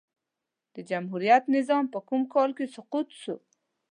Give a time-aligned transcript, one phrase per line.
[0.75, 3.35] د جمهوريت نظام په کوم کال کی سقوط سو؟